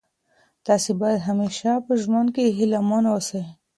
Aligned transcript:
تاسي 0.65 0.91
باید 1.01 1.19
همېشه 1.29 1.71
په 1.85 1.93
ژوند 2.03 2.27
کي 2.35 2.43
هیله 2.57 2.79
من 2.89 3.03
اوسئ. 3.13 3.41